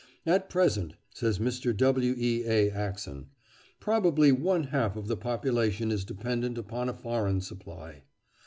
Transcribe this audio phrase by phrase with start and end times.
[0.25, 1.77] "At present," says Mr.
[1.77, 2.15] W.
[2.17, 2.43] E.
[2.47, 2.71] A.
[2.71, 3.27] Axon,
[3.79, 8.01] "probably one half of the population is dependent upon a foreign supply.